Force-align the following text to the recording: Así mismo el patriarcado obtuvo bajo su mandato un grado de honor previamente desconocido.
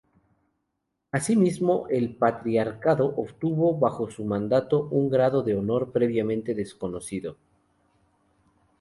Así 1.11 1.35
mismo 1.35 1.85
el 1.91 2.15
patriarcado 2.15 3.13
obtuvo 3.17 3.77
bajo 3.77 4.09
su 4.09 4.25
mandato 4.25 4.87
un 4.89 5.11
grado 5.11 5.43
de 5.43 5.55
honor 5.55 5.91
previamente 5.91 6.55
desconocido. 6.55 7.37